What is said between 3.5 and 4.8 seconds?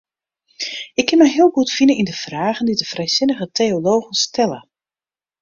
teologen stelle.